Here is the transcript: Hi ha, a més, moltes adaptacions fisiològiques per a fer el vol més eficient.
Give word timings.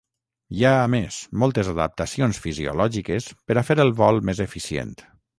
Hi 0.59 0.63
ha, 0.67 0.69
a 0.83 0.85
més, 0.93 1.17
moltes 1.43 1.67
adaptacions 1.73 2.39
fisiològiques 2.45 3.27
per 3.51 3.57
a 3.59 3.65
fer 3.67 3.77
el 3.85 3.93
vol 4.01 4.19
més 4.31 4.41
eficient. 4.47 4.95